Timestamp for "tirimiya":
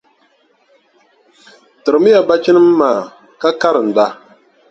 1.83-2.19